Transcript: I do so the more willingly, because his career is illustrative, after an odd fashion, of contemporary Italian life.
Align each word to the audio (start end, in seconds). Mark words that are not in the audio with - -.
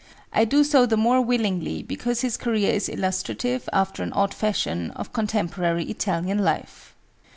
I 0.33 0.45
do 0.45 0.63
so 0.63 0.87
the 0.87 0.97
more 0.97 1.21
willingly, 1.21 1.83
because 1.83 2.21
his 2.21 2.35
career 2.35 2.71
is 2.73 2.89
illustrative, 2.89 3.69
after 3.71 4.01
an 4.01 4.13
odd 4.13 4.33
fashion, 4.33 4.89
of 4.95 5.13
contemporary 5.13 5.85
Italian 5.85 6.39
life. 6.39 6.95